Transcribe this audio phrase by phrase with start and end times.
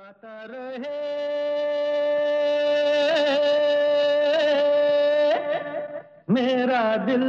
[0.00, 0.98] गाता रहे।
[6.30, 7.24] मेरा दिल।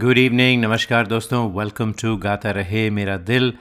[0.00, 3.52] Good evening नमस्कार दोस्तों वेलकम टू गाता रहे मेरा दिल।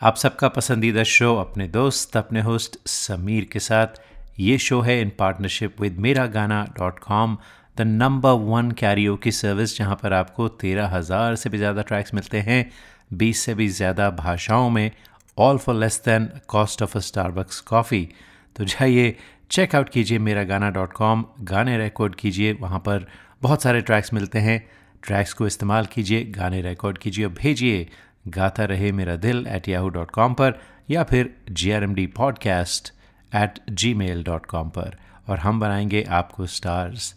[0.00, 4.00] आप सबका पसंदीदा शो अपने दोस्त, अपने होस्ट समीर के साथ।
[4.40, 7.38] ये शो है इन partnership with Mera Gana dot com
[7.76, 12.14] the number one Cairo की सर्विस जहाँ पर आपको तेरह हज़ार से भी ज़्यादा ट्रैक्स
[12.14, 12.70] मिलते हैं,
[13.12, 14.90] बीस से भी ज़्यादा भाषाओं में।
[15.38, 18.08] All for less than cost of a Starbucks coffee
[18.56, 19.16] तो जाइए
[19.50, 23.06] चेकआउट कीजिए मेरा गाना डॉट कॉम गाने रिकॉर्ड कीजिए, वहाँ पर
[23.42, 24.70] बहुत सारे ट्रैक्स मिलते हैं।
[25.02, 27.88] ट्रैक्स को इस्तेमाल कीजिए, गाने रिकॉर्ड कीजिए और भेजिए।
[28.28, 30.54] गाता रहे मेरा दिल एट याहू डॉट कॉम पर
[30.90, 32.92] या फिर G R M D podcast
[33.34, 33.58] at
[33.94, 34.96] Gmail dot com पर
[35.28, 37.14] और हम बनाएँगे आपको स्टार्स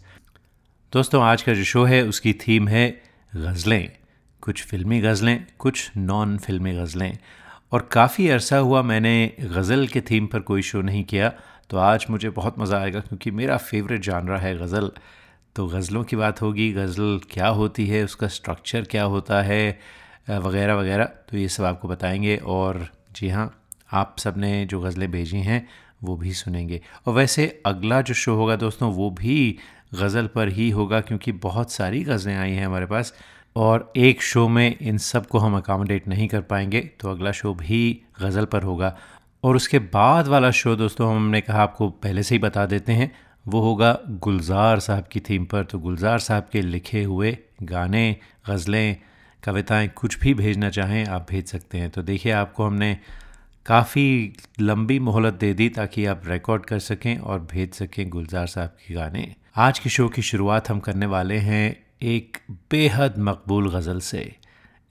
[0.92, 3.02] दोस्तों, आज का जो शो है, उसकी थीम है
[3.34, 3.92] गज़लें।
[4.40, 7.18] कुछ फिल्मी गज़लें, कुछ नॉन फिल्मी गज़लें।
[7.72, 11.32] और काफ़ी अरसा हुआ मैंने गज़ल के थीम पर कोई शो नहीं किया
[11.70, 14.90] तो आज मुझे बहुत मज़ा आएगा क्योंकि मेरा फेवरेट जानरा है गज़ल।
[15.56, 19.78] तो गज़लों की बात होगी, गज़ल क्या होती है, उसका स्ट्रक्चर क्या होता है
[20.30, 23.50] वगैरह वगैरह। तो ये सब आपको बताएँगे और जी हाँ
[23.92, 25.66] आप सबने जो गज़लें भेजी हैं,
[26.02, 29.58] वो भी सुनेंगे। और वैसे अगला जो शो होगा दोस्तों, वो भी
[29.94, 33.12] गज़ल पर ही होगा क्योंकि बहुत सारी गज़लें आई हैं हमारे पास।
[33.56, 38.02] और एक शो में इन सबको हम अकामोडेट नहीं कर पाएँगे तो अगला शो भी
[38.20, 38.96] गज़ल पर होगा।
[39.44, 43.10] और उसके बाद वाला शो दोस्तों हमने कहा आपको पहले से ही बता देते हैं,
[43.46, 48.16] वो होगा गुलजार साहब की थीम पर। तो गुलजार साहब के लिखे हुए गाने,
[48.48, 48.96] गज़लें,
[49.42, 52.96] कविताएँ कुछ भी भेजना चाहें, आप भेज सकते हैं। तो देखिए, आपको हमने
[53.66, 58.76] काफ़ी लंबी मोहलत दे दी ताकि आप रिकॉर्ड कर सकें और भेज सकें गुलजार साहब
[58.88, 64.00] के गाने। आज के शो की शुरुआत हम करने वाले हैं एक बेहद मकबूल गज़ल
[64.00, 64.36] से।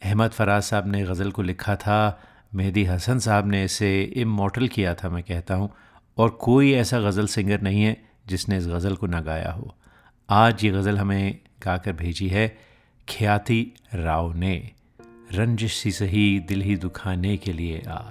[0.04, 2.22] अहमद फराज साहब ने गज़ल को लिखा था,
[2.56, 5.70] मेहदी हसन साहब ने इसे इमोटल किया था, मैं कहता हूँ,
[6.18, 9.76] और कोई ऐसा गज़ल सिंगर नहीं है जिसने इस गज़ल को ना गाया हो।
[10.30, 12.58] आज ये गज़ल हमें गाकर भेजी है,
[13.10, 14.72] ख्याति राव ने,
[15.34, 18.02] रंजिश सी सही, दिल ही दुखाने के लिए आ।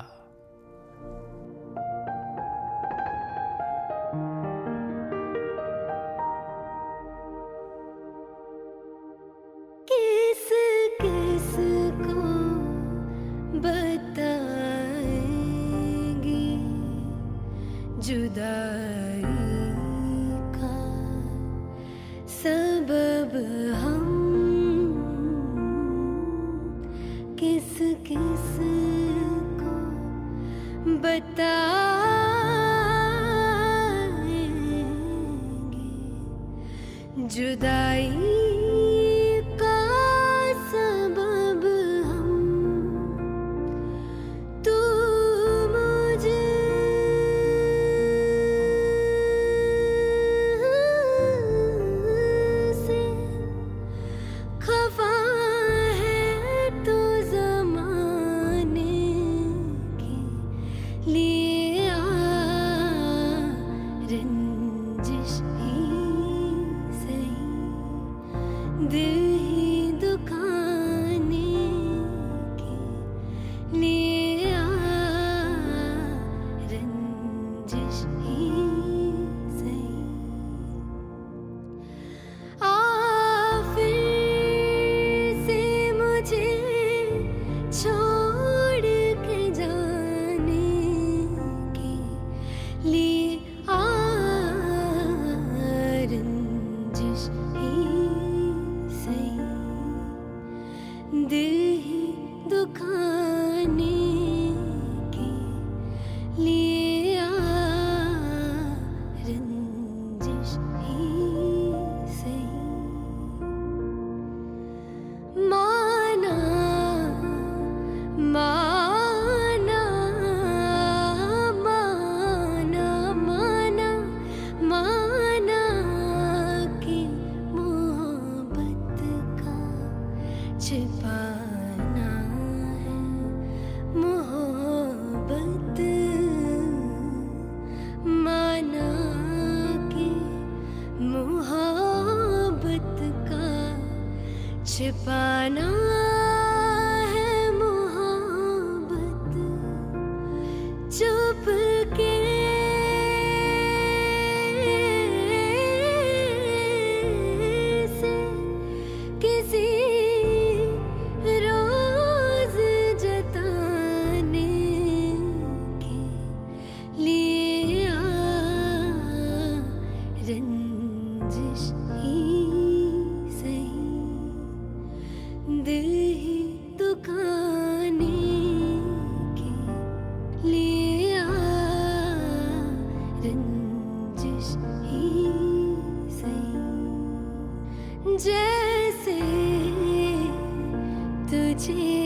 [191.57, 191.73] 记。
[191.73, 192.04] 忆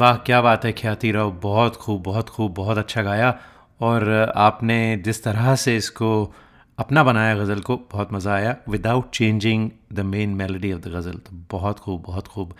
[0.00, 3.38] वाह, क्या बात है, ख्याति राव। बहुत खूब बहुत खूब, बहुत अच्छा गाया।
[3.80, 6.34] और आपने जिस तरह से इसको
[6.78, 11.12] अपना बनाया गज़ल को, बहुत मज़ा आया। Without changing the main melody of the ghazal.
[11.12, 12.54] तो बहुत खूब बहुत खूब।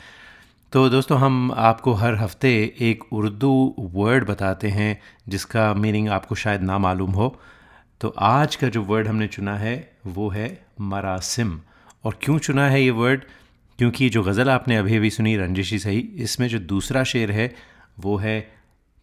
[0.72, 6.62] तो दोस्तों, हम आपको हर हफ़्ते एक उर्दू वर्ड बताते हैं, जिसका मीनिंग आपको शायद
[6.62, 7.40] ना मालूम हो।
[8.00, 11.60] तो आज का जो वर्ड हमने चुना है, वो है मरासिम।
[12.04, 13.24] और क्यों चुना है ये वर्ड
[13.80, 17.54] क्योंकि जो गज़ल आपने अभी अभी सुनी, रंजिशी सही, इसमें जो दूसरा शेर है,
[18.00, 18.40] वो है,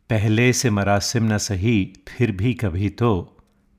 [0.10, 3.22] पहले से मरासिम न सही, फिर भी कभी तो।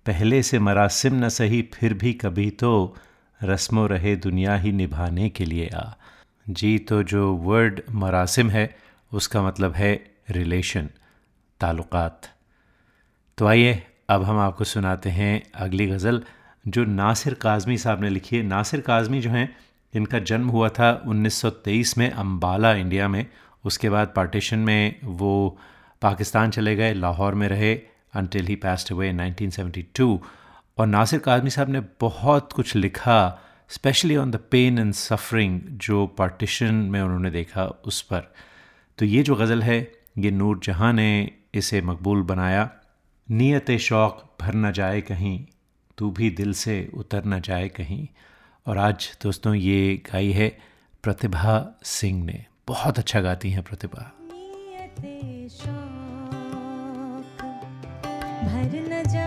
[0.07, 2.97] पहले से मरासिम न सही, फिर भी कभी तो।
[3.43, 5.93] रस्मो रहे दुनिया ही निभाने के लिए आ।
[6.51, 8.77] जी तो जो वर्ड मरासिम है,
[9.13, 10.89] उसका मतलब है रिलेशन,
[11.61, 12.21] ताल्लुक़ात।
[13.39, 16.23] तो आइए, अब हम आपको सुनाते हैं अगली गज़ल,
[16.69, 19.57] जो नासिर काज़मी साहब ने लिखी है। नासिर काज़मी जो हैं
[19.95, 23.27] इनका जन्म हुआ था 1923 में अम्बाला इंडिया में।
[23.65, 25.59] उसके बाद पार्टीशन में वो
[26.03, 27.75] पाकिस्तान चले गए, लाहौर में रहे
[28.15, 30.19] अनटिल ही पास्ट अवे 1972
[30.79, 36.07] और नासिर काज़मी साहब ने बहुत कुछ लिखा specially on the pain and suffering जो
[36.07, 38.33] पार्टीशन में उन्होंने देखा उस पर।
[38.99, 42.71] तो ये जो गज़ल है, ये नूर जहाँ ने इसे मकबूल बनाया,
[43.31, 45.45] नीयत शौक़ भर न जाए कहीं,
[45.99, 48.07] तू भी दिल से उतर न जाए कहीं।
[48.69, 50.59] और आज, दोस्तों, ये गाई है
[51.03, 54.13] प्रतिभा सिंह ने। बहुत अच्छा गाती हैं प्रतिभा।
[58.45, 59.18] भर न जाए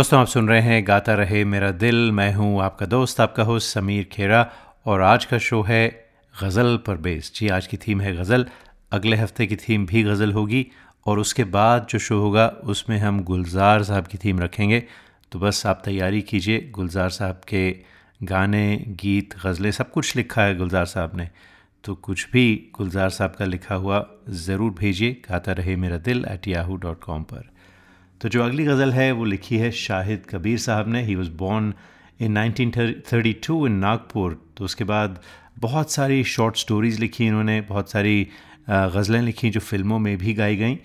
[0.00, 3.74] दोस्तों, आप सुन रहे हैं गाता रहे मेरा दिल। मैं हूँ आपका दोस्त, आपका होस्ट
[3.74, 4.50] समीर खेरा,
[4.86, 6.08] और आज का शो है
[6.42, 8.46] गज़ल पर बेस। जी, आज की थीम है गज़ल।
[8.92, 10.66] अगले हफ़्ते की थीम भी गज़ल होगी,
[11.06, 14.82] और उसके बाद जो शो होगा, उसमें हम गुलजार साहब की थीम रखेंगे।
[15.32, 17.76] तो बस आप तैयारी कीजिए, गुलजार साहब के
[18.22, 21.28] गाने, गीत, गज़लें, सब कुछ लिखा है गुलजार साहब ने।
[21.84, 26.48] तो कुछ भी गुलजार साहब का लिखा हुआ, ज़रूर भेजिए गाता रहे मेरा दिल एट
[26.48, 27.49] याहू डॉट कॉम पर।
[28.20, 31.72] तो जो अगली गज़ल है वो लिखी है शाहिद कबीर साहब ने। He was born
[32.20, 35.20] in 1932 in Nagpur तो उसके बाद
[35.58, 38.26] बहुत सारी शॉर्ट स्टोरीज़ लिखी इन्होंने बहुत सारी
[38.70, 40.76] गज़लें लिखी जो फ़िल्मों में भी गाई गईं।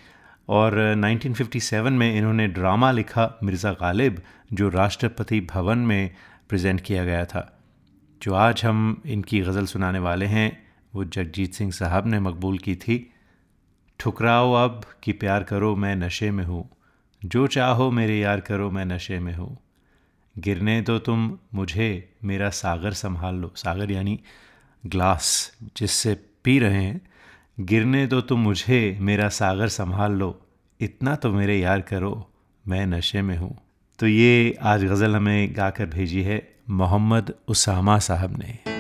[0.49, 4.21] और अ, 1957 में इन्होंने ड्रामा लिखा मिर्ज़ा गालिब
[4.53, 6.09] जो राष्ट्रपति भवन में
[6.49, 7.43] प्रेजेंट किया गया था।
[8.21, 10.47] जो आज हम इनकी गज़ल सुनाने वाले हैं
[10.95, 12.97] वो जगजीत सिंह साहब ने मकबूल की थी।
[13.99, 16.69] ठुकराओ अब कि प्यार करो मैं नशे में हूँ।
[17.25, 19.58] जो चाहो मेरे यार करो, मैं नशे में हूँ।
[20.38, 24.20] गिरने दो तुम मुझे मेरा सागर संभाल लो। सागर यानी
[24.86, 27.01] ग्लास जिससे पी रहे हैं।
[27.60, 30.41] गिरने दो तुम मुझे मेरा सागर संभाल लो।
[30.79, 32.29] इतना तो मेरे यार करो,
[32.67, 33.58] मैं नशे में हूँ।
[34.00, 38.75] तो ये आज गज़ल हमें गाकर भेजी है मोहम्मद उसामा साहब ने।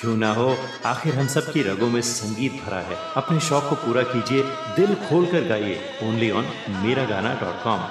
[0.00, 3.74] क्यों ना हो आखिर हम सब की रगों में संगीत भरा है अपने शौक को
[3.84, 4.42] पूरा कीजिए
[4.76, 5.76] दिल खोल कर गाइए
[6.08, 6.48] ओनली ऑन
[6.82, 7.86] मेरा गाना डॉट कॉम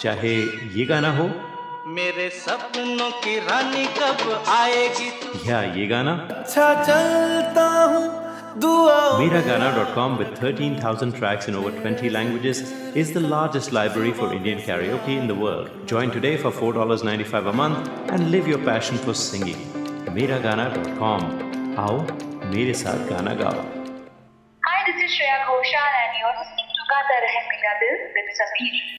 [0.00, 0.34] चाहे
[0.78, 1.26] ये गाना हो
[1.97, 4.21] मेरे सपनों की रानी कब
[4.55, 5.09] आएगी
[5.49, 8.07] या ये गाना अच्छा चलता हूँ
[8.61, 12.61] Miragana.com with 13,000 tracks in over 20 languages
[13.01, 15.69] is the largest library for Indian karaoke in the world.
[15.91, 19.61] Join today for $4.95 a month and live your passion for singing.
[20.19, 21.27] Miragana.com.
[21.85, 21.97] आओ
[22.53, 23.65] मेरे साथ गाना गाओ
[24.69, 28.98] Hi, this is Shreya Ghoshal and you're listening to Gata Rahe Mera Dil with Sameer.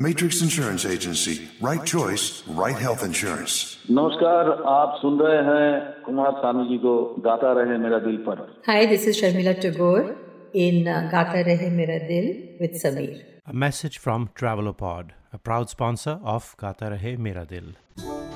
[0.00, 1.48] Matrix Insurance Agency.
[1.60, 3.54] Right choice, right health insurance.
[3.90, 6.94] नमस्कार आप सुन रहे हैं कुमार सानू जी को
[7.26, 10.16] गाता रहे मेरा दिल पर Hi, this is Sharmila Tagore
[10.64, 12.28] in uh, Gata Rahe Mera Dil
[12.60, 13.16] with Sameer.
[13.46, 17.72] A message from Travelopod, a proud sponsor of Gata Rahe Mera Dil.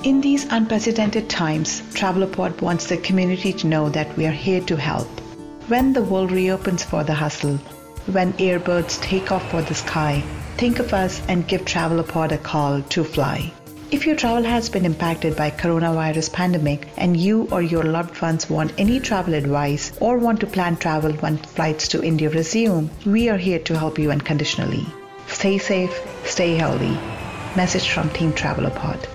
[0.02, 4.76] In these unprecedented times, Travelopod wants the community to know that we are here to
[4.76, 5.08] help.
[5.68, 7.58] When the world reopens for the hustle,
[8.18, 10.22] when airbirds take off for the sky,
[10.56, 13.52] think of us and give Travelopod a call to fly.
[13.90, 18.48] If your travel has been impacted by coronavirus pandemic and you or your loved ones
[18.48, 23.28] want any travel advice or want to plan travel when flights to India resume, we
[23.28, 24.86] are here to help you unconditionally.
[25.26, 26.96] Stay safe, stay healthy.
[27.56, 29.08] Message from Team Travelopod.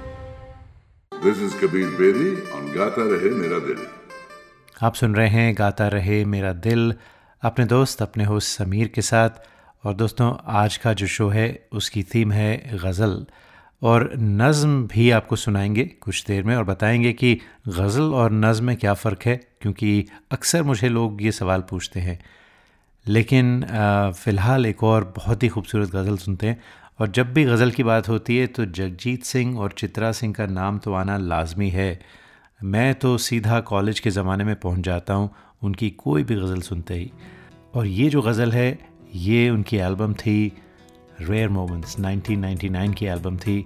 [1.23, 3.79] This is Kabir Bedi on Gata Rahe Mera Dil.
[4.83, 6.93] आप सुन रहे हैं गाता रहे मेरा दिल
[7.49, 9.29] अपने दोस्त अपने host Sameer के साथ
[9.84, 13.24] और दोस्तों, आज का जो शो है, उसकी थीम है गज़ल।
[13.82, 17.34] और नज़म भी आपको सुनाएँगे कुछ देर में और बताएँगे कि
[17.68, 22.18] गज़ल और नज़म में क्या फ़र्क है, क्योंकि अक्सर मुझे लोग ये सवाल पूछते हैं।
[23.06, 23.64] लेकिन
[24.16, 26.60] फ़िलहाल एक और बहुत ही खूबसूरत गज़ल सुनते हैं।
[27.00, 30.46] और जब भी गज़ल की बात होती है तो जगजीत सिंह और चित्रा सिंह का
[30.46, 32.00] नाम तो आना लाजमी है।
[32.60, 35.30] मैं तो सीधा कॉलेज के ज़माने में पहुँच जाता हूँ,
[35.62, 37.10] उनकी कोई भी गज़ल सुनते ही।
[37.74, 40.52] और ये जो गज़ल है ये उनकी एल्बम थी
[41.20, 43.64] रेयर मोमेंट्स 1999 की एल्बम थी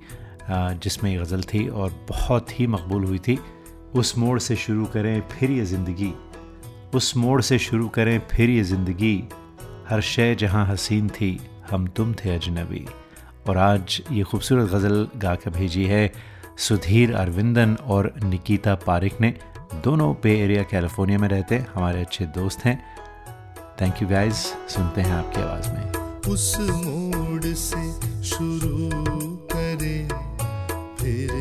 [0.50, 3.38] जिसमें ये गज़ल थी और बहुत ही मकबूल हुई थी।
[3.94, 6.12] उस मोड़ से शुरू करें फिर ये ज़िंदगी।
[6.94, 9.16] उस मोड़ से शुरू करें फिर ये ज़िंदगी।
[9.88, 11.38] हर शय जहाँ हसीन थी,
[11.70, 12.84] हम तुम थे अजनबी।
[13.48, 16.12] और आज ये खूबसूरत गज़ल गा के भेजी है
[16.58, 19.34] सुधीर अरविंदन और निकिता पारिक ने।
[19.84, 22.78] दोनों पे एरिया, कैलिफ़ोर्निया में रहते हमारे अच्छे दोस्त हैं।
[23.80, 24.40] थैंक यू गाइज़
[24.72, 27.82] सुनते हैं आपकी आवाज़ में। उस मोड़ से
[28.24, 28.88] शुरू
[29.52, 29.98] करे,
[31.00, 31.32] फिर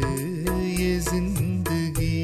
[0.79, 2.23] ये ज़िंदगी।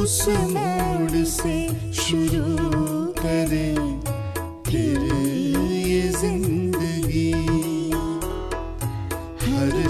[0.00, 1.56] उस मोड़ से
[2.02, 2.44] शुरू
[3.18, 3.68] करे,
[4.70, 4.98] फिर
[5.88, 7.28] ये ज़िंदगी।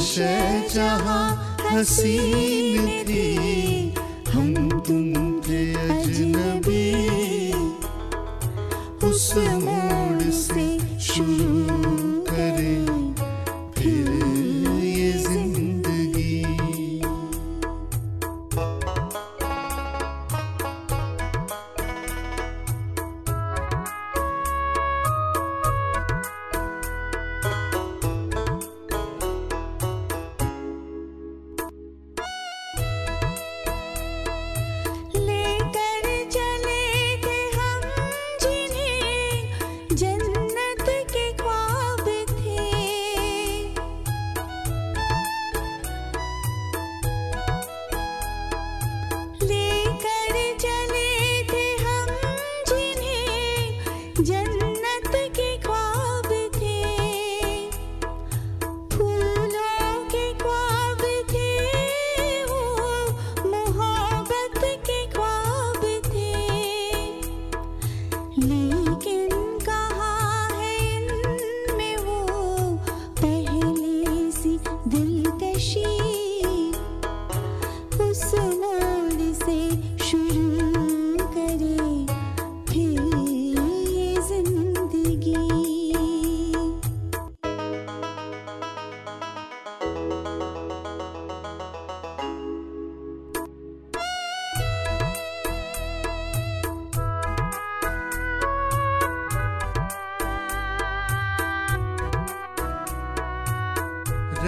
[0.01, 3.70] शय जहाँ हसीन थी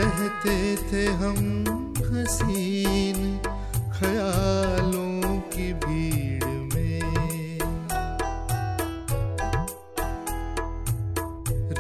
[0.03, 1.37] रहते थे हम
[1.99, 3.21] हसीन
[3.99, 7.03] ख्यालों की भीड़ में।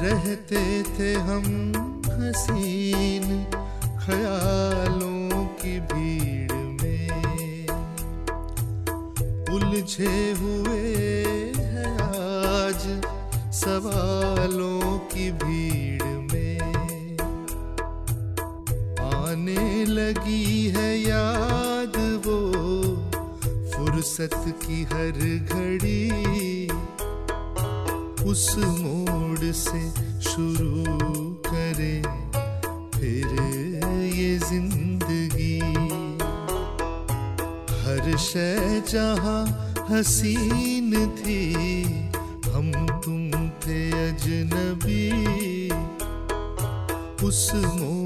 [0.02, 0.62] रहते
[0.98, 1.44] थे हम
[2.08, 3.26] हसीन
[4.04, 7.08] ख्यालों की भीड़ में।
[9.54, 10.84] उलझे हुए
[11.58, 12.82] हैं आज
[13.54, 15.81] सवालों की भीड़
[20.32, 22.38] लगी है याद वो,
[23.72, 25.18] फुर्सत की हर
[25.52, 26.68] घड़ी।
[28.30, 29.82] उस मोड़ से
[30.22, 30.84] शुरू
[31.46, 31.96] करे
[32.94, 33.26] फिर
[34.16, 35.58] ये ज़िंदगी।
[37.82, 39.42] हर शय जहाँ
[39.90, 41.40] हसीन थी,
[42.52, 42.72] हम
[43.04, 43.30] तुम
[43.64, 45.04] थे अजनबी।
[47.26, 48.01] उस मोड़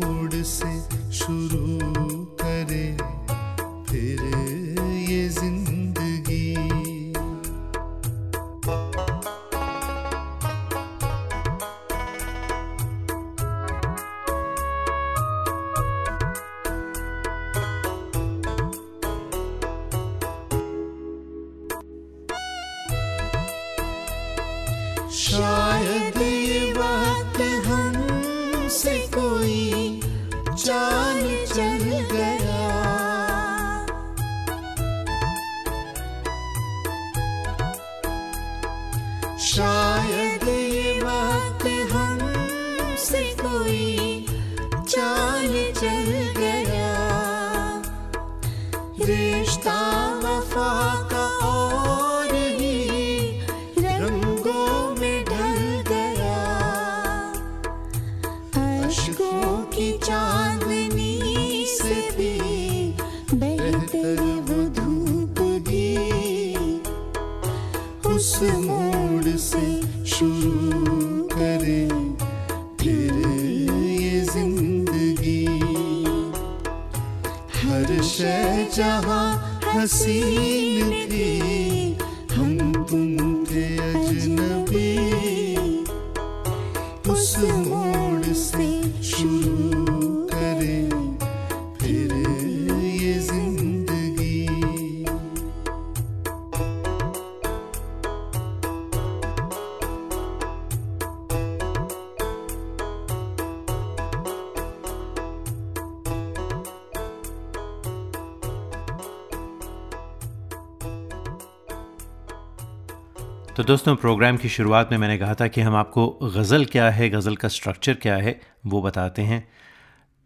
[113.67, 117.37] दोस्तों, प्रोग्राम की शुरुआत में मैंने कहा था कि हम आपको गज़ल क्या है, गज़ल
[117.37, 119.43] का स्ट्रक्चर क्या है, वो बताते हैं।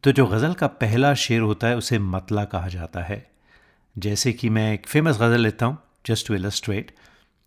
[0.05, 3.31] तो जो गज़ल का पहला शेर होता है, उसे मतला कहा जाता है।
[3.96, 6.92] जैसे कि मैं एक फ़ेमस गज़ल लेता हूँ जस्ट टू इलस्ट्रेट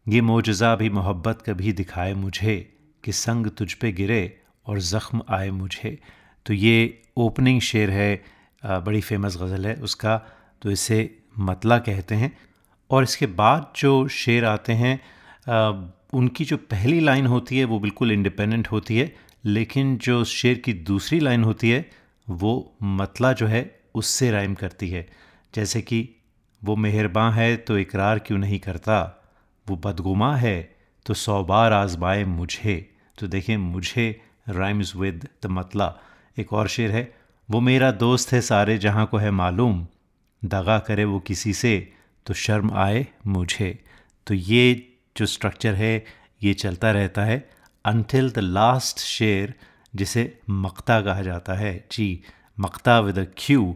[0.07, 2.57] ये मोजज़ा भी, मोहब्बत कभी दिखाए मुझे
[3.03, 4.21] कि संग तुझ पे गिरे
[4.65, 5.97] और ज़ख्म आए मुझे।
[6.45, 8.23] तो ये ओपनिंग शेर है
[8.65, 10.17] बड़ी फ़ेमस गज़ल है उसका।
[10.61, 12.37] तो इसे मतला कहते हैं।
[12.89, 14.99] और इसके बाद जो शेर आते हैं
[16.13, 20.73] उनकी जो पहली लाइन होती है, वो बिल्कुल इंडिपेंडेंट होती है, लेकिन जो शेर की
[20.73, 21.89] दूसरी लाइन होती है,
[22.29, 25.09] वो मतला जो है, उससे राइम करती है।
[25.55, 26.09] जैसे कि,
[26.63, 29.23] वो मेहरबान है तो इकरार क्यों नहीं करता?
[29.69, 30.75] वो बदगुमा है
[31.05, 35.95] तो सौ बार आजमाए मुझे। तो देखें मुझे राइम्स विद द मतला
[36.39, 37.15] एक और शेर है,
[37.51, 39.87] वो मेरा दोस्त है सारे, जहाँ को है मालूम।
[40.45, 41.91] दगा करे वो किसी से
[42.25, 43.83] तो शर्म आए मुझे।
[44.27, 46.05] तो ये जो स्ट्रक्चर है,
[46.43, 47.49] ये चलता रहता है
[47.85, 49.53] अनटिल द लास्ट शेर
[49.95, 52.23] जिसे मक्ता कहा जाता है। जी,
[52.59, 53.75] मक्ता विद अ क्यू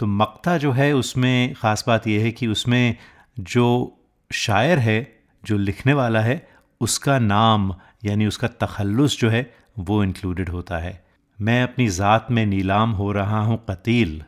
[0.00, 2.96] तो मक्ता जो है, उसमें ख़ास बात यह है कि उसमें
[3.38, 3.98] जो
[4.30, 6.48] शायर है, जो लिखने वाला है,
[6.80, 9.42] उसका नाम, यानी उसका तखल्लुस जो है,
[9.78, 11.04] वो इंक्लूडेड होता है।
[11.38, 14.22] मैं अपनी ज़ात में नीलाम हो रहा हूँ, कतील।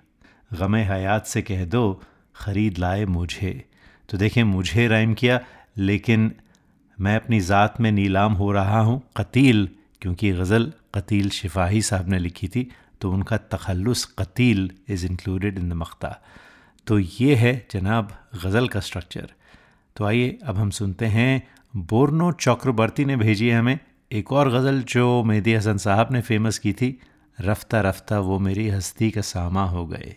[0.54, 2.02] गम हयात से कह दो,
[2.36, 3.52] ख़रीद लाए मुझे।
[4.08, 5.40] तो देखें मुझे राइम किया,
[5.78, 6.32] लेकिन
[7.02, 9.68] मैं अपनी ज़ात में नीलाम हो रहा हूँ, कतील,
[10.02, 12.68] क्योंकि गज़ल कतील शिफाही साहब ने लिखी थी
[13.00, 16.18] तो उनका तखलस Qateel is included in the मख्ता
[16.86, 18.12] तो ये है जनाब
[18.44, 19.32] गज़ल का स्ट्रक्चर
[19.96, 21.42] तो आइए अब हम सुनते हैं,
[21.74, 23.78] बोर्नो चक्रवर्ती ने भेजी है हमें,
[24.12, 26.98] एक और गज़ल जो मेहदी हसन साहब ने फ़ेमस की थी,
[27.38, 30.14] रफ्ता रफ्ता वो मेरी हस्ती का सामा हो गए।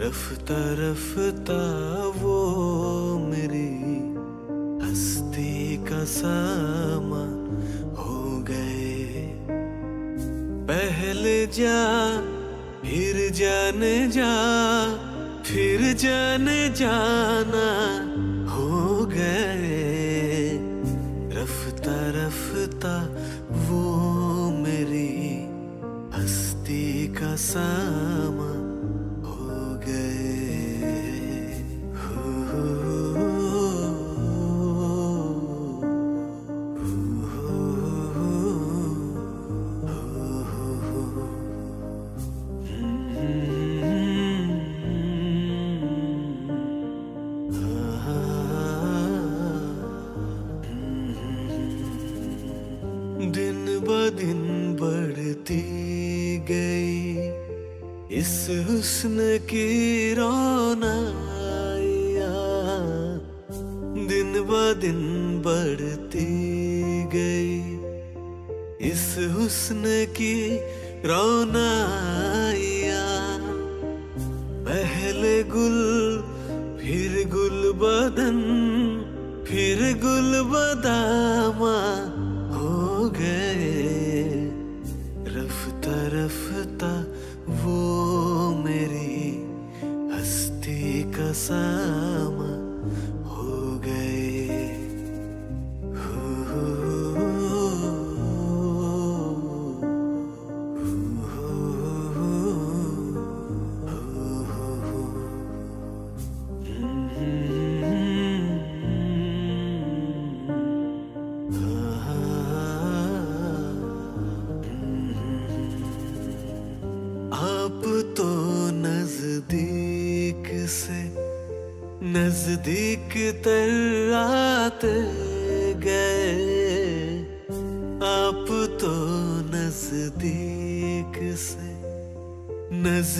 [0.00, 1.60] रफ्ता रफ्ता
[2.16, 2.36] वो
[3.18, 3.70] मेरी
[4.84, 7.22] हस्ती का सामा
[8.02, 9.32] हो गए।
[10.68, 11.78] पहले जा,
[12.82, 14.34] फिर जाने जा,
[15.42, 17.66] फिर जाने जाना
[18.52, 20.50] हो गए।
[21.36, 22.96] रफ्ता रफ्ता
[23.50, 23.82] वो
[24.50, 25.08] मेरी
[26.20, 28.05] हस्ती का सामा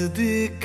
[0.06, 0.65] नजदीक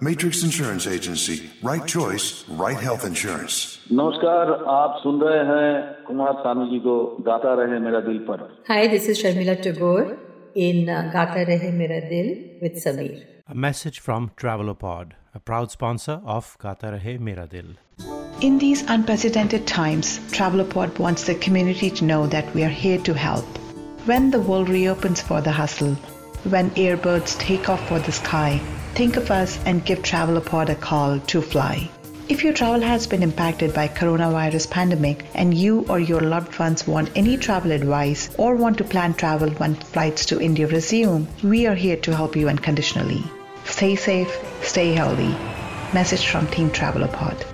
[0.00, 1.50] Matrix Insurance Agency.
[1.62, 3.78] Right choice, right health insurance.
[3.92, 5.70] नमस्कार आप सुन रहे हैं
[6.06, 6.94] कुमार सानू जी को
[7.28, 10.16] गाता रहे मेरा दिल पर Hi, this is Sharmila Tagore
[10.54, 13.22] in uh, Gata Rahe Mera Dil with Sameer.
[13.48, 17.72] A message from Travelopod, a proud sponsor of Gata Rahe Mera Dil.
[18.40, 23.14] In these unprecedented times, Travelopod wants the community to know that we are here to
[23.14, 23.44] help.
[24.06, 25.94] When the world reopens for the hustle,
[26.54, 28.60] when airbirds take off for the sky,
[28.96, 31.90] think of us and give Travelopod a call to fly.
[32.28, 36.86] If your travel has been impacted by coronavirus pandemic and you or your loved ones
[36.86, 41.66] want any travel advice or want to plan travel when flights to India resume, we
[41.66, 43.22] are here to help you unconditionally.
[43.64, 45.34] Stay safe, stay healthy.
[45.92, 47.44] Message from Team Travelopod.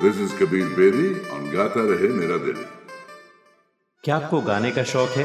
[0.00, 2.66] This is Kabir Bedi on Gata Rahe Mera Dil.
[4.04, 5.24] क्या आपको गाने का शौक है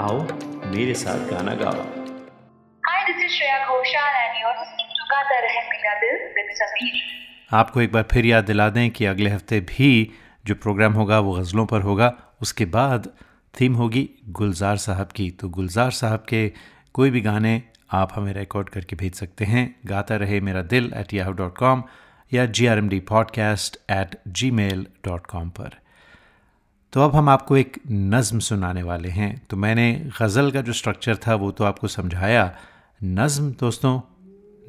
[0.00, 0.16] आओ
[0.72, 1.84] मेरे साथ गाना गाओ।
[2.82, 6.98] Hi, this is Shreya Ghoshal and you're listening to Gata Rahe Mera Dil with Sameer.
[7.52, 9.88] आपको एक बार फिर याद दिला दें कि अगले हफ़्ते भी
[10.46, 13.08] जो प्रोग्राम होगा वो गज़लों पर होगा। उसके बाद
[13.60, 14.08] थीम होगी
[14.40, 16.52] गुलजार साहब की। तो गुलजार साहब के
[16.94, 21.14] कोई भी गाने आप हमें रिकॉर्ड करके भेज सकते हैं। गाता रहे मेरा दिल एट
[21.14, 21.84] याहू डॉट कॉम
[22.32, 24.20] या G R M D podcast at
[24.60, 25.78] Gmail dot com पर।
[26.92, 31.16] तो अब हम आपको एक नज़म सुनाने वाले हैं। तो मैंने गज़ल का जो स्ट्रक्चर
[31.16, 32.56] था, वो तो आपको समझाया।
[33.04, 34.00] नज़म दोस्तों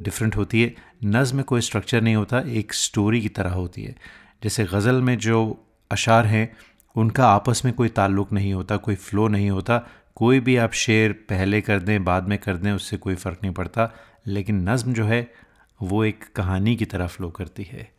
[0.03, 3.95] डिफरेंट होती है। नज़म में कोई स्ट्रक्चर नहीं होता, एक स्टोरी की तरह होती है।
[4.43, 6.57] जैसे गज़ल में जो अशार हैं,
[6.95, 11.11] उनका आपस में कोई ताल्लुक़ नहीं होता, कोई फ़्लो नहीं होता। कोई भी आप शेर
[11.11, 13.93] पहले कर दें, बाद में कर दें, उससे कोई फ़र्क नहीं पड़ता।
[14.27, 15.31] लेकिन नज़म जो है,
[15.81, 17.96] वो एक कहानी की तरह फ़्लो करती है।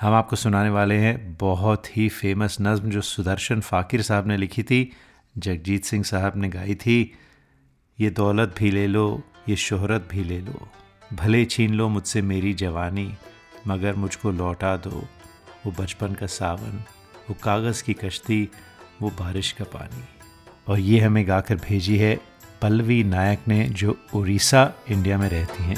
[0.00, 4.62] हम आपको सुनाने वाले हैं बहुत ही फ़ेमस नज़म जो सुदर्शन फ़ाकिर साहब ने लिखी
[4.62, 4.92] थी,
[5.38, 7.14] जगजीत सिंह साहब ने गाई थी,
[8.00, 10.68] ये दौलत भी ले लो, ये शोहरत भी ले लो,
[11.14, 13.14] भले छीन लो मुझसे मेरी जवानी,
[13.66, 15.04] मगर मुझको लौटा दो,
[15.66, 16.84] वो बचपन का सावन,
[17.30, 18.48] वो कागज़ की कश्ती,
[19.02, 20.04] वो बारिश का पानी।
[20.68, 22.20] और ये हमें गाकर भेजी है
[22.62, 25.76] पल्लवी नायक ने जो उड़ीसा, इंडिया में रहती हैं।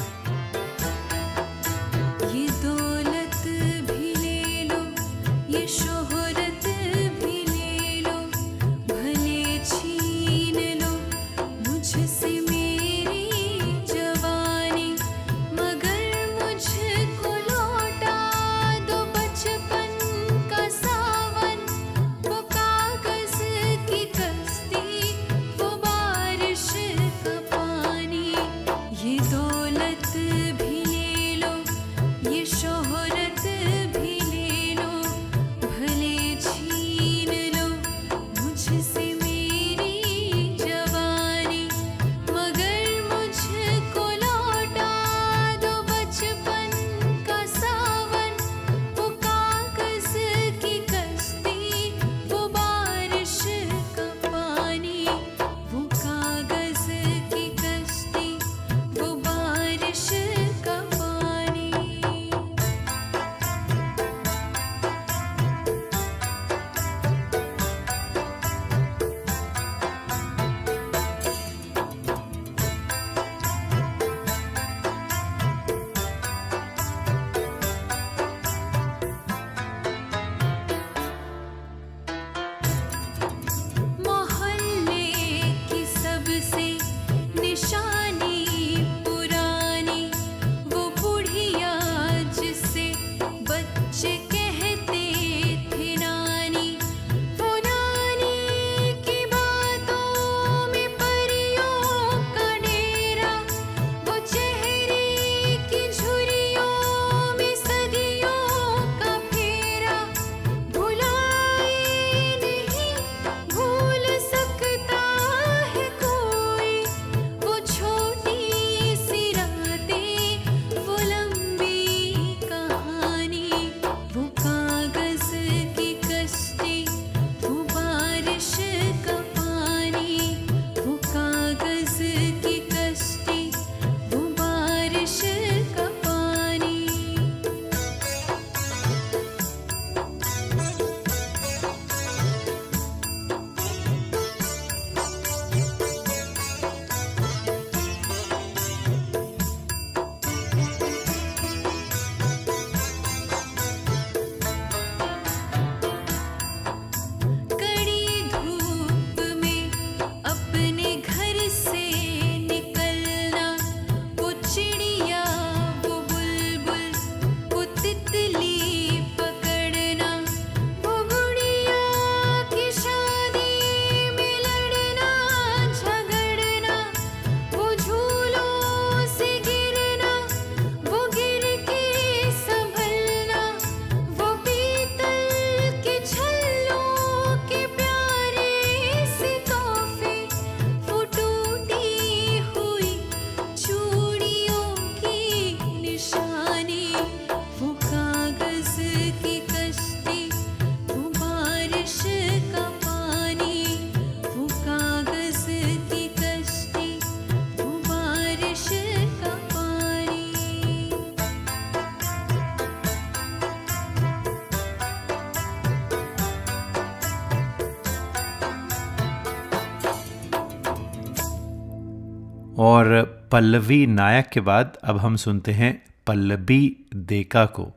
[222.56, 223.02] और
[223.32, 225.72] पल्लवी नायक के बाद अब हम सुनते हैं
[226.06, 227.70] पल्लवी देका को,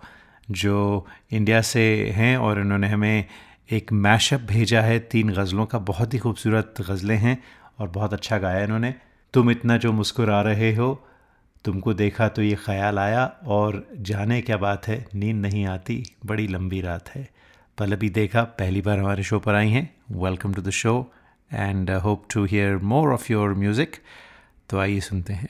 [0.51, 1.81] जो इंडिया से
[2.15, 3.25] हैं और इन्होंने हमें
[3.71, 7.37] एक मैशअप भेजा है। तीन गज़लों का बहुत ही खूबसूरत गज़लें हैं
[7.79, 8.93] और बहुत अच्छा गाया इन्होंने।
[9.33, 10.93] तुम इतना जो मुस्कुरा रहे हो,
[11.65, 16.47] तुमको देखा तो ये ख्याल आया और जाने क्या बात है, नींद नहीं आती, बड़ी
[16.47, 17.27] लंबी रात है।
[17.77, 19.89] पल्लवी देखा पहली बार हमारे शो पर आई हैं।
[20.23, 21.11] Welcome to the show
[21.51, 23.95] and hope to hear more of your music
[24.69, 25.49] तो आइए सुनते हैं।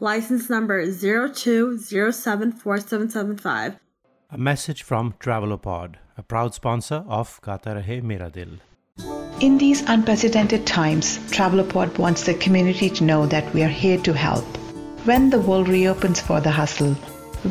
[0.00, 3.80] License number 02074775.
[4.30, 8.60] A message from Travelopod, a proud sponsor of Gata Rahe Mera Dil.
[9.40, 14.12] In these unprecedented times, Travelopod wants the community to know that we are here to
[14.12, 14.44] help.
[15.04, 16.94] When the world reopens for the hustle,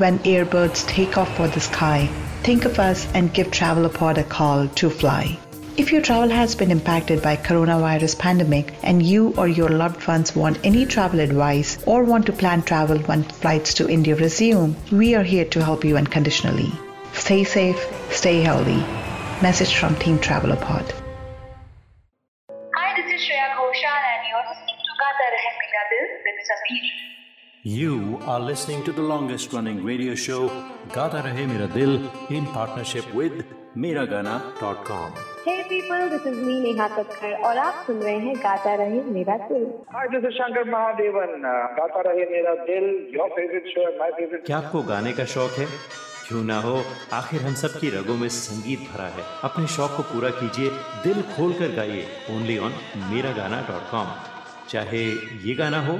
[0.03, 2.07] when airbirds take off for the sky,
[2.43, 5.37] think of us and give Travelopod a call to fly.
[5.77, 10.35] If your travel has been impacted by coronavirus pandemic and you or your loved ones
[10.35, 15.13] want any travel advice or want to plan travel when flights to India resume, we
[15.13, 16.71] are here to help you unconditionally.
[17.13, 17.77] Stay safe,
[18.09, 18.79] stay healthy.
[19.43, 20.91] Message from Team Travelopod.
[22.49, 26.89] Hi, this is Shreya Ghoshal and you're listening to Gata Rahe Mera Dil with Sameer.
[27.61, 30.49] You are listening to the longest running radio show,
[30.91, 35.36] Gata Rahe Mera Dil, in partnership with Miragana.com.
[35.47, 39.35] Hey people, this is me Neha Kakkar और आप सुन रहे हैं गाता रहे मेरा
[39.37, 41.29] दिल। Hi, this is Shankar Mahadevan.
[41.49, 42.87] Uh, गाता रहे मेरा दिल,
[43.17, 44.45] your favorite show and my favorite.
[44.45, 45.65] क्या आपको गाने का शौक है?
[46.27, 46.83] क्यों ना हो
[47.13, 50.69] आखिर हम सब की रगों में संगीत भरा है। अपने शौक को पूरा कीजिए
[51.03, 52.75] दिल खोल कर गाइए ओनली ऑन
[53.13, 54.11] मेरा गाना डॉट कॉम।
[54.69, 55.05] चाहे
[55.47, 55.99] ये गाना हो।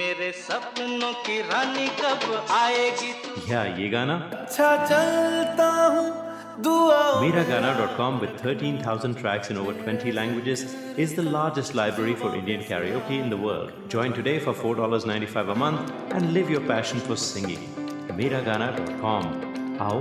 [0.00, 3.12] मेरे सपनों की रानी कब आएगी?
[3.52, 6.29] या ये गाना। अच्छा चलता हूँ
[6.64, 13.18] Miragana.com with 13,000 tracks in over 20 languages is the largest library for Indian karaoke
[13.18, 13.72] in the world.
[13.88, 17.62] Join today for $4.95 a month and live your passion for singing.
[18.20, 19.24] Miragana.com.
[19.80, 20.00] आओ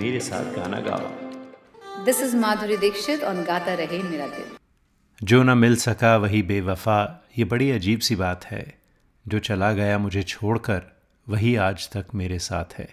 [0.00, 1.10] मेरे साथ गाना गाओ
[2.06, 4.50] This is Madhuri Dixit on Gata Rahe Mera Dil.
[5.22, 6.98] जो न मिल सका वही बेवफा
[7.38, 8.64] ये बड़ी अजीब सी बात है
[9.26, 10.82] जो चला गया मुझे छोड़कर
[11.28, 12.88] वही आज तक मेरे साथ है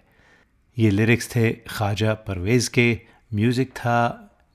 [0.78, 3.00] ये लिरिक्स थे ख्वाजा परवेज़ के
[3.34, 3.98] म्यूज़िक था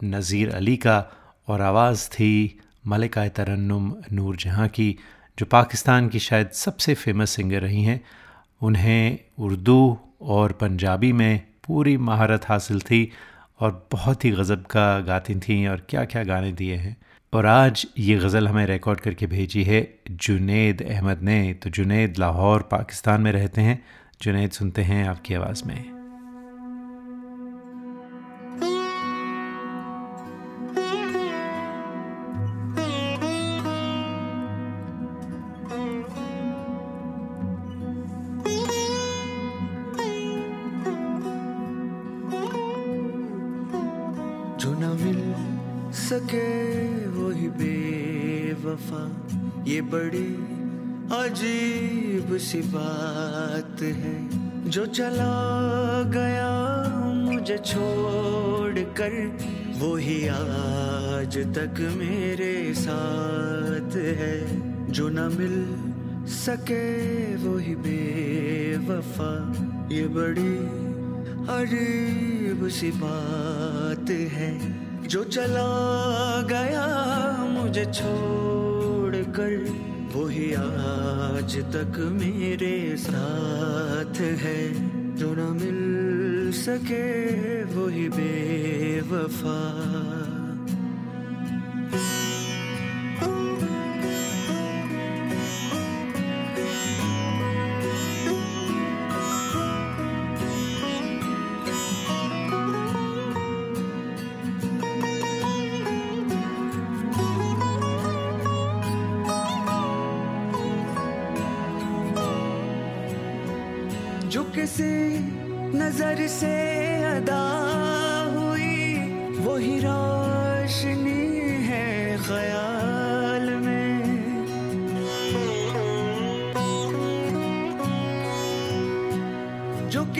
[0.04, 1.12] नज़ीर अली का
[1.48, 4.98] और आवाज़ थी मलिका तरन्नुम नूर जहाँ की,
[5.38, 8.00] जो पाकिस्तान की शायद सबसे फ़ेमस सिंगर रही हैं।
[8.62, 13.12] उन्हें उर्दू और पंजाबी में पूरी महारत हासिल थी
[13.60, 16.96] और बहुत ही गज़ब का गाती थीं और क्या क्या गाने दिए हैं।
[17.32, 22.62] और आज ये गज़ल हमें रिकॉर्ड करके भेजी है जुनेद अहमद ने। तो जुनेद लाहौर,
[22.62, 23.84] पाकिस्तान में रहते हैं।
[24.22, 25.95] जुनेद, सुनते हैं आपकी आवाज़ में।
[52.56, 54.14] सी बात है।
[54.70, 55.32] जो चला
[56.02, 56.50] गया
[57.14, 59.12] मुझे छोड़ कर
[59.78, 64.36] वो ही आज तक मेरे साथ है।
[64.92, 65.56] जो न मिल
[66.26, 66.84] सके
[67.36, 69.32] वही बेवफा,
[69.94, 70.56] ये बड़ी
[71.58, 74.52] अजीब सी बात है।
[75.08, 75.68] जो चला
[76.42, 76.86] गया
[77.50, 79.52] मुझे छोड़ कर
[80.16, 84.72] वही आज तक मेरे साथ है।
[85.16, 89.58] जो न मिल सके वही बेवफा।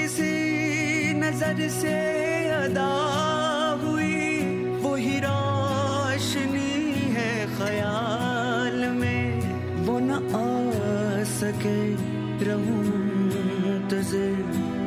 [0.07, 1.95] किसी नज़र से
[2.51, 2.91] अदा
[3.83, 4.39] हुई।
[4.79, 9.41] वही रोशनी है ख्याल में।
[9.87, 11.95] वो न आ सके
[12.45, 12.85] रहूँ
[13.25, 14.39] मुंतजिर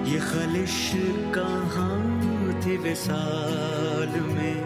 [0.08, 0.92] ये खलिश
[1.36, 2.00] कहाँ
[2.62, 4.60] थी विसाल में?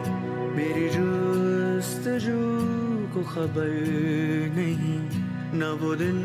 [0.55, 2.39] मेरी जुस्तजू
[3.13, 3.73] को खबर
[4.55, 5.23] नहीं।
[5.59, 6.19] न वो दिन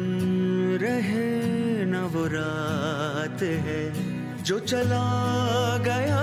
[0.83, 4.18] रहे, न वो रात है।
[4.49, 6.21] जो चला गया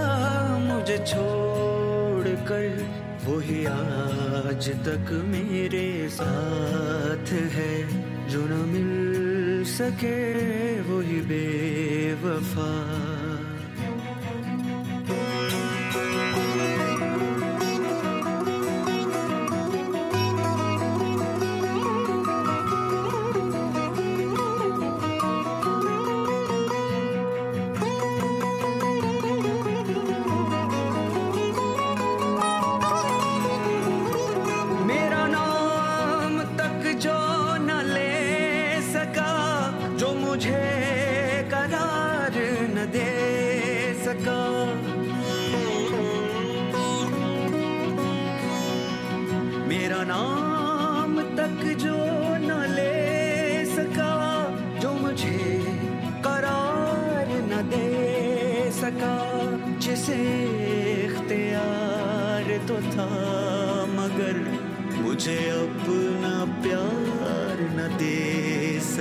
[0.57, 2.85] मुझे छोड़ कर
[3.25, 7.87] वही आज तक मेरे साथ है।
[8.29, 12.71] जो न मिल सके, वही बेवफा।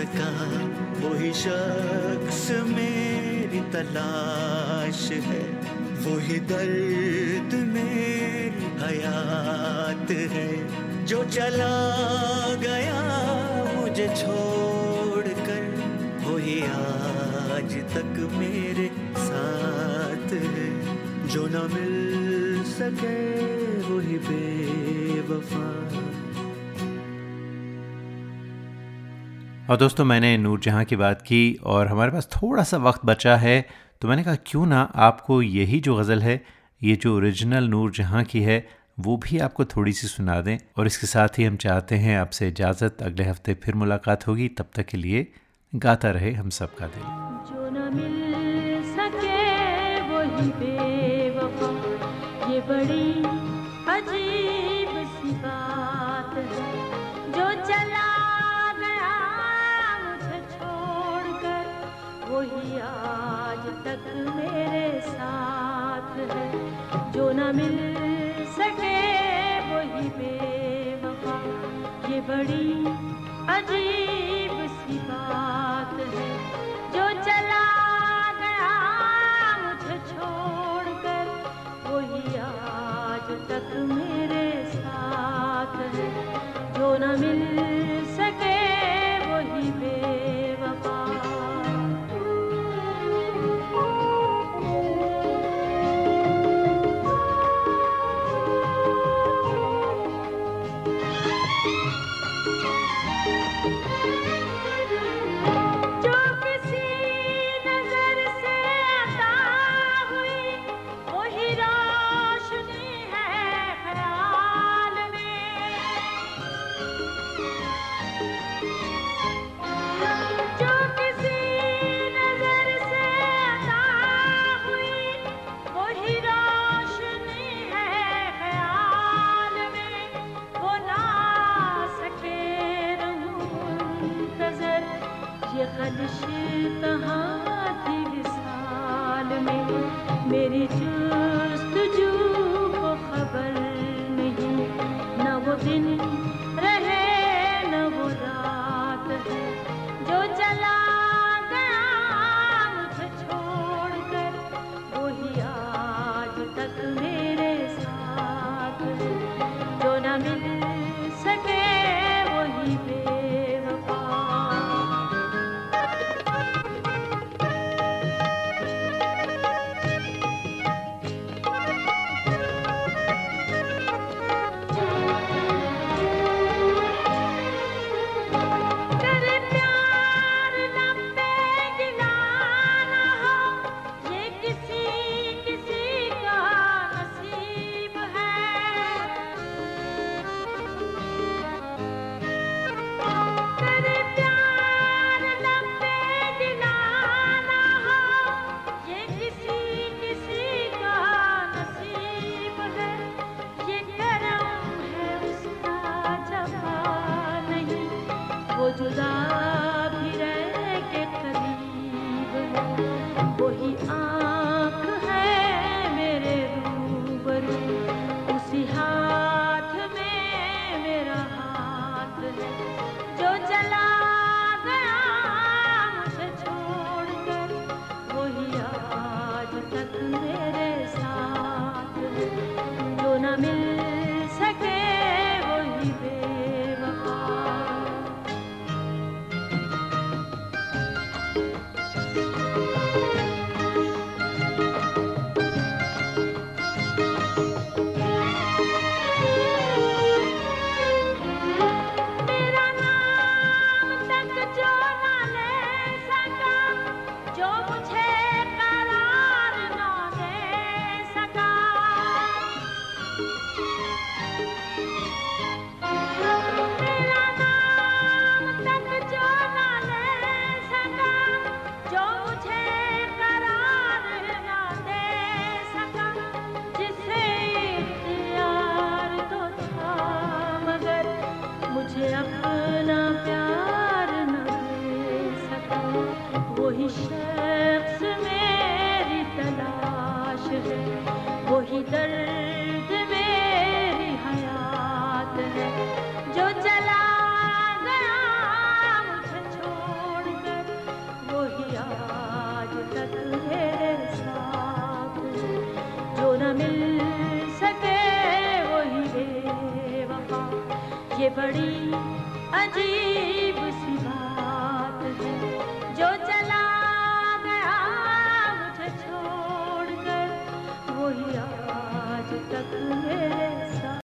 [0.05, 0.31] सका
[1.03, 5.43] वही शख्स मेरी तलाश है,
[6.05, 10.49] वही दर्द मेरी हयात है।
[11.07, 11.77] जो चला
[12.55, 13.01] गया
[13.75, 15.65] मुझे छोड़ कर
[16.27, 20.69] वही आज तक मेरे साथ है।
[21.29, 23.19] जो न मिल सके
[23.83, 26.14] वही बेवफा।
[29.71, 33.67] और दोस्तों, मैंने नूरजहाँ की बात की और हमारे पास थोड़ा सा वक्त बचा है
[34.01, 36.45] तो मैंने कहा, क्यों ना आपको यही जो गज़ल है,
[36.83, 38.67] ये जो ओरिजिनल नूरजहाँ की है,
[39.01, 42.49] वो भी आपको थोड़ी सी सुना दें। और इसके साथ ही हम चाहते हैं आपसे
[42.49, 45.27] इजाज़त। अगले हफ़्ते फिर मुलाकात होगी। तब तक के लिए
[45.73, 47.03] गाता रहे हम सबका दिल।
[52.69, 53.07] बड़ी
[53.89, 54.84] अजीब
[62.35, 66.47] वही आज तक मेरे साथ है।
[67.13, 67.77] जो न मिल
[68.47, 68.97] सके
[69.71, 71.37] वही बेवफा।
[72.13, 72.73] ये बड़ी
[73.55, 76.33] अजीब सी बात है।
[76.91, 77.65] जो चला
[78.41, 78.75] गया
[79.63, 81.31] मुझे छोड़कर,
[81.91, 86.11] वही आज तक मेरे साथ है।
[86.73, 87.47] जो न मिल
[88.17, 88.54] सके